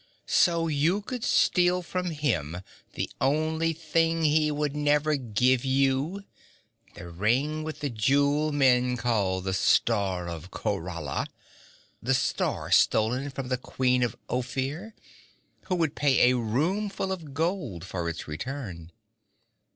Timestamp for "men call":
8.51-9.41